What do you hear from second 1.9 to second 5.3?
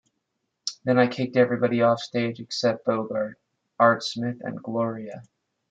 stage except Bogart, Art Smith and Gloria.